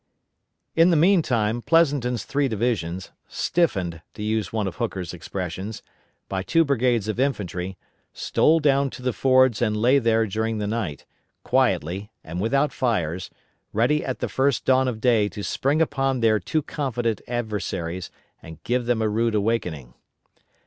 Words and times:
]In 0.75 0.89
the 0.89 0.95
meantime 0.95 1.61
Pleasonton's 1.61 2.23
three 2.25 2.47
divisions, 2.47 3.11
"stiffened" 3.27 4.01
to 4.15 4.23
use 4.23 4.51
one 4.51 4.65
of 4.65 4.77
Hooker's 4.77 5.13
expressions 5.13 5.83
by 6.27 6.41
two 6.41 6.65
brigades 6.65 7.07
of 7.07 7.19
infantry, 7.19 7.77
stole 8.11 8.59
down 8.59 8.89
to 8.89 9.03
the 9.03 9.13
fords 9.13 9.61
and 9.61 9.77
lay 9.77 9.99
there 9.99 10.25
during 10.25 10.57
the 10.57 10.65
night, 10.65 11.05
quietly, 11.43 12.09
and 12.23 12.41
without 12.41 12.73
fires, 12.73 13.29
ready 13.73 14.03
at 14.03 14.17
the 14.21 14.27
first 14.27 14.65
dawn 14.65 14.87
of 14.87 14.99
day 15.01 15.29
to 15.29 15.43
spring 15.43 15.83
upon 15.83 16.21
their 16.21 16.39
too 16.39 16.63
confident 16.63 17.21
adversaries 17.27 18.09
and 18.41 18.63
give 18.63 18.87
them 18.87 19.03
a 19.03 19.07
rude 19.07 19.35
awakening. 19.35 19.93